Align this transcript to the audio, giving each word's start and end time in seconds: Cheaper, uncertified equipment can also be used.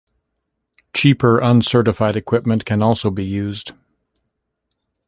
Cheaper, 0.95 1.37
uncertified 1.37 2.15
equipment 2.15 2.65
can 2.65 2.81
also 2.81 3.11
be 3.11 3.23
used. 3.23 3.73